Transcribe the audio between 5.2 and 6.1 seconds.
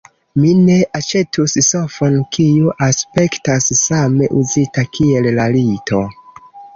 la lito.